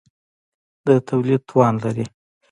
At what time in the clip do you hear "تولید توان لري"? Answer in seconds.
1.09-2.05